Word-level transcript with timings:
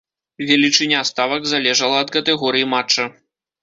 Велічыня 0.47 1.03
ставак 1.11 1.47
залежала 1.53 2.03
ад 2.07 2.13
катэгорыі 2.19 2.71
матча. 2.77 3.03